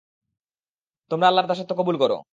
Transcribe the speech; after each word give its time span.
তোমরা 1.11 1.27
আল্লাহর 1.27 1.49
দাসত্ব 1.49 1.71
কবুল 1.79 1.95
কর। 2.01 2.11